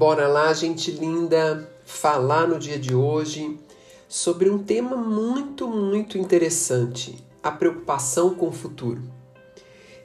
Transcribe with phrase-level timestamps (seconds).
[0.00, 3.58] Bora lá, gente linda, falar no dia de hoje
[4.08, 9.02] sobre um tema muito, muito interessante: a preocupação com o futuro.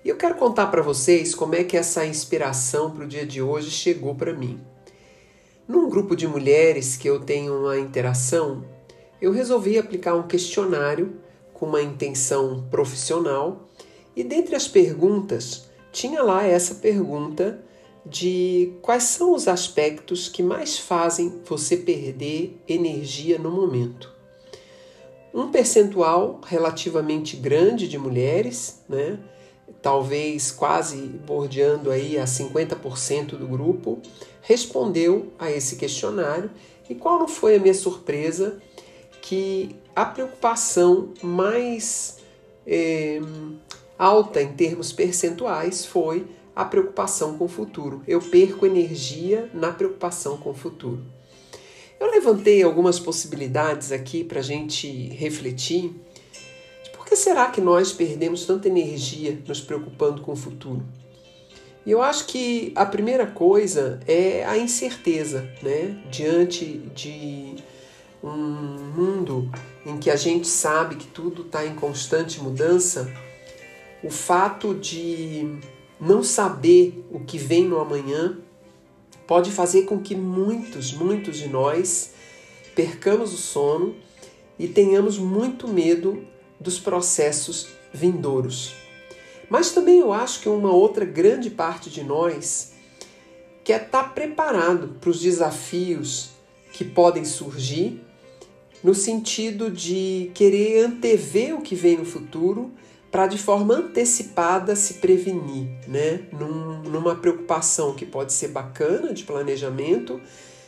[0.04, 3.42] E eu quero contar para vocês como é que essa inspiração para o dia de
[3.42, 4.60] hoje chegou para mim.
[5.66, 8.66] Num grupo de mulheres que eu tenho uma interação,
[9.22, 11.16] eu resolvi aplicar um questionário
[11.54, 13.70] com uma intenção profissional
[14.14, 17.64] e dentre as perguntas tinha lá essa pergunta
[18.06, 24.14] de quais são os aspectos que mais fazem você perder energia no momento.
[25.34, 29.20] Um percentual relativamente grande de mulheres, né,
[29.82, 34.00] talvez quase bordeando aí a 50% do grupo,
[34.42, 36.50] respondeu a esse questionário.
[36.90, 38.62] E qual não foi a minha surpresa?
[39.22, 42.18] Que a preocupação mais
[42.66, 43.20] é,
[43.98, 46.26] alta em termos percentuais foi
[46.56, 48.02] a preocupação com o futuro.
[48.08, 51.04] Eu perco energia na preocupação com o futuro.
[52.00, 55.94] Eu levantei algumas possibilidades aqui para a gente refletir.
[56.94, 60.84] Por que será que nós perdemos tanta energia nos preocupando com o futuro?
[61.86, 66.02] E eu acho que a primeira coisa é a incerteza, né?
[66.10, 67.56] Diante de
[68.24, 69.52] um mundo
[69.86, 73.08] em que a gente sabe que tudo está em constante mudança,
[74.04, 75.60] o fato de
[76.00, 78.38] não saber o que vem no amanhã
[79.26, 82.12] pode fazer com que muitos, muitos de nós
[82.76, 83.96] percamos o sono
[84.60, 86.26] e tenhamos muito medo
[86.60, 88.76] dos processos vindouros.
[89.50, 92.74] Mas também eu acho que uma outra grande parte de nós
[93.64, 96.30] quer estar tá preparado para os desafios
[96.72, 98.02] que podem surgir,
[98.84, 102.72] no sentido de querer antever o que vem no futuro
[103.16, 106.24] para de forma antecipada se prevenir, né?
[106.34, 110.20] Num, numa preocupação que pode ser bacana de planejamento,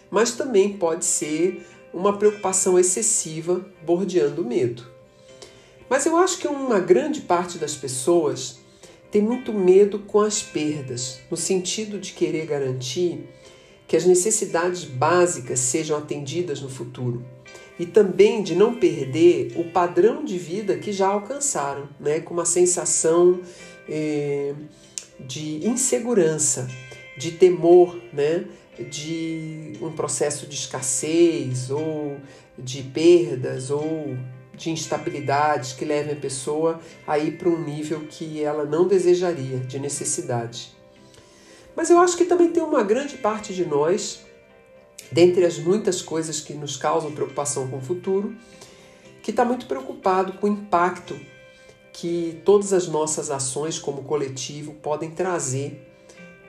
[0.09, 4.87] mas também pode ser uma preocupação excessiva bordeando o medo.
[5.89, 8.59] Mas eu acho que uma grande parte das pessoas
[9.11, 13.27] tem muito medo com as perdas, no sentido de querer garantir
[13.85, 17.25] que as necessidades básicas sejam atendidas no futuro
[17.79, 22.19] e também de não perder o padrão de vida que já alcançaram, né?
[22.19, 23.39] com uma sensação
[23.87, 24.53] eh,
[25.19, 26.67] de insegurança,
[27.17, 28.45] de temor, né?
[28.89, 32.17] de um processo de escassez ou
[32.57, 34.17] de perdas ou
[34.53, 39.59] de instabilidades que levem a pessoa a ir para um nível que ela não desejaria,
[39.59, 40.75] de necessidade.
[41.75, 44.25] Mas eu acho que também tem uma grande parte de nós
[45.11, 48.35] dentre as muitas coisas que nos causam preocupação com o futuro,
[49.21, 51.19] que está muito preocupado com o impacto
[51.91, 55.83] que todas as nossas ações como coletivo podem trazer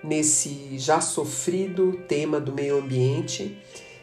[0.04, 3.58] nesse já sofrido tema do meio ambiente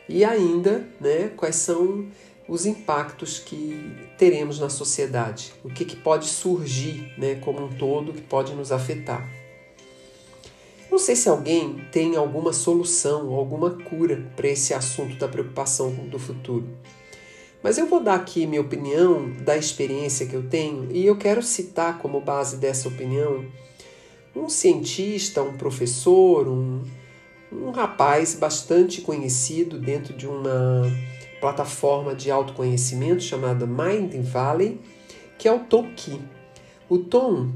[0.10, 2.08] e ainda né, quais são
[2.48, 3.80] os impactos que
[4.18, 8.72] teremos na sociedade, o que, que pode surgir né, como um todo que pode nos
[8.72, 9.28] afetar.
[10.96, 16.18] Não sei se alguém tem alguma solução, alguma cura para esse assunto da preocupação do
[16.18, 16.70] futuro.
[17.62, 21.44] Mas eu vou dar aqui minha opinião da experiência que eu tenho e eu quero
[21.44, 23.44] citar como base dessa opinião
[24.34, 26.82] um cientista, um professor, um,
[27.52, 30.90] um rapaz bastante conhecido dentro de uma
[31.42, 34.80] plataforma de autoconhecimento chamada Mind Valley,
[35.38, 36.22] que é o Tom Key.
[36.88, 37.52] O Tom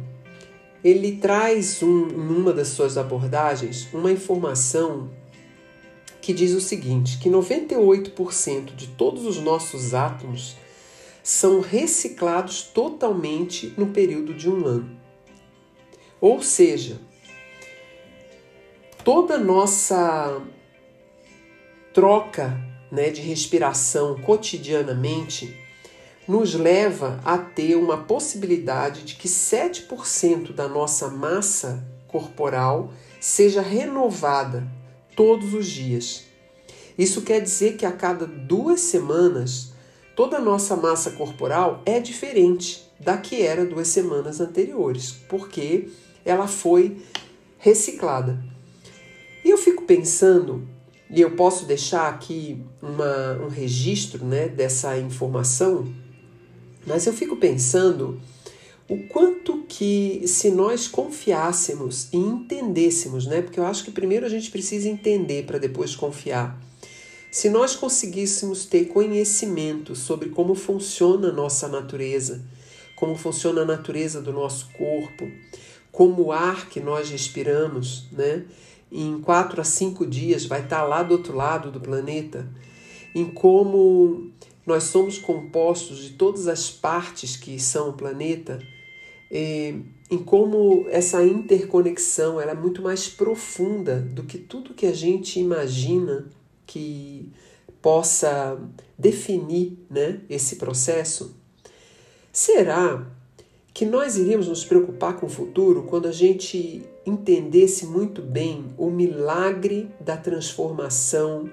[0.83, 5.09] ele traz um, numa das suas abordagens uma informação
[6.21, 10.55] que diz o seguinte: que 98% de todos os nossos átomos
[11.23, 14.99] são reciclados totalmente no período de um ano.
[16.21, 16.99] Ou seja,
[19.03, 20.41] toda nossa
[21.93, 22.59] troca
[22.91, 25.55] né, de respiração cotidianamente
[26.29, 34.63] nos leva a ter uma possibilidade de que 7% da nossa massa corporal seja renovada
[35.15, 36.25] todos os dias.
[36.95, 39.73] Isso quer dizer que a cada duas semanas
[40.15, 42.87] toda a nossa massa corporal é diferente.
[42.99, 45.87] da que era duas semanas anteriores, porque
[46.25, 46.97] ela foi
[47.57, 48.37] reciclada.
[49.43, 50.67] E eu fico pensando,
[51.09, 55.87] e eu posso deixar aqui uma, um registro né, dessa informação,
[56.89, 58.19] mas eu fico pensando
[58.89, 63.41] o quanto que se nós confiássemos e entendêssemos, né?
[63.41, 66.59] Porque eu acho que primeiro a gente precisa entender para depois confiar.
[67.31, 72.41] Se nós conseguíssemos ter conhecimento sobre como funciona a nossa natureza,
[72.95, 75.29] como funciona a natureza do nosso corpo,
[75.91, 78.43] como o ar que nós respiramos, né?
[78.91, 82.47] Em quatro a cinco dias vai estar lá do outro lado do planeta,
[83.13, 84.31] em como
[84.69, 88.59] nós somos compostos de todas as partes que são o planeta
[89.31, 95.39] em como essa interconexão ela é muito mais profunda do que tudo que a gente
[95.39, 96.27] imagina
[96.65, 97.31] que
[97.81, 98.59] possa
[98.97, 101.35] definir né, esse processo.
[102.31, 103.07] Será
[103.73, 108.89] que nós iríamos nos preocupar com o futuro quando a gente entendesse muito bem o
[108.89, 111.49] milagre da transformação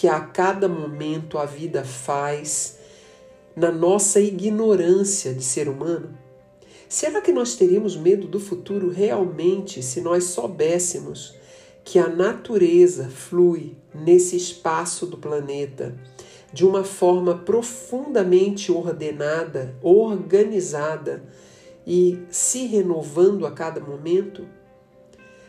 [0.00, 2.78] que a cada momento a vida faz
[3.54, 6.16] na nossa ignorância de ser humano?
[6.88, 11.34] Será que nós teríamos medo do futuro realmente se nós soubéssemos
[11.84, 15.94] que a natureza flui nesse espaço do planeta
[16.50, 21.22] de uma forma profundamente ordenada, organizada
[21.86, 24.48] e se renovando a cada momento?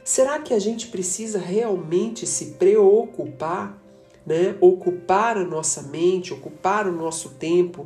[0.03, 3.80] Será que a gente precisa realmente se preocupar,
[4.31, 4.55] né?
[4.61, 7.85] ocupar a nossa mente, ocupar o nosso tempo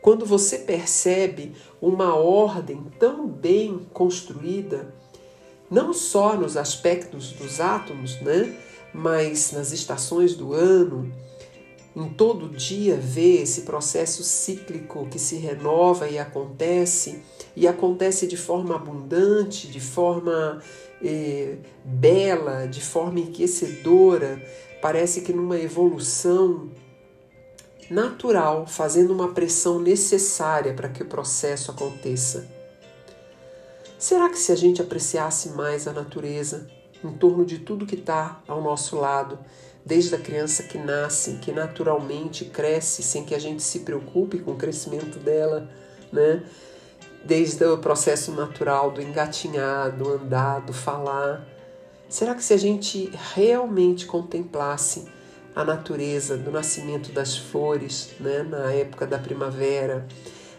[0.00, 4.94] quando você percebe uma ordem tão bem construída,
[5.70, 8.54] não só nos aspectos dos átomos, né,
[8.92, 11.10] mas nas estações do ano,
[11.96, 17.22] em todo dia vê esse processo cíclico que se renova e acontece,
[17.56, 20.60] e acontece de forma abundante, de forma
[21.04, 24.42] eh, bela, de forma enriquecedora,
[24.80, 26.70] parece que numa evolução
[27.90, 32.48] natural, fazendo uma pressão necessária para que o processo aconteça.
[33.98, 36.66] Será que se a gente apreciasse mais a natureza
[37.02, 39.38] em torno de tudo que está ao nosso lado,
[39.84, 44.52] desde a criança que nasce, que naturalmente cresce sem que a gente se preocupe com
[44.52, 45.68] o crescimento dela,
[46.10, 46.42] né?
[47.24, 51.46] Desde o processo natural do engatinhar, do andar, do falar.
[52.06, 55.08] Será que se a gente realmente contemplasse
[55.56, 60.06] a natureza do nascimento das flores, né, na época da primavera,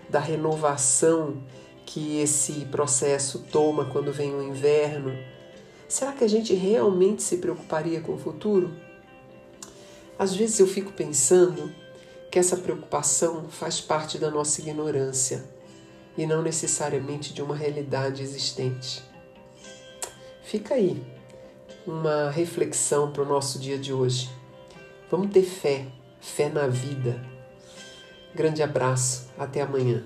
[0.09, 1.43] da renovação
[1.85, 5.15] que esse processo toma quando vem o inverno,
[5.87, 8.73] será que a gente realmente se preocuparia com o futuro?
[10.17, 11.71] Às vezes eu fico pensando
[12.31, 15.54] que essa preocupação faz parte da nossa ignorância
[16.17, 19.03] e não necessariamente de uma realidade existente.
[20.43, 21.01] Fica aí
[21.85, 24.29] uma reflexão para o nosso dia de hoje.
[25.09, 25.85] Vamos ter fé,
[26.19, 27.23] fé na vida.
[28.33, 30.03] Grande abraço, até amanhã.